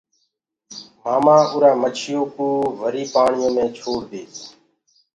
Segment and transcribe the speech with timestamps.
[1.03, 2.47] مآمآ اُرآ مڇيو ڪوُ
[2.79, 4.35] وري پآڻيو مي ڇوڙ ديس۔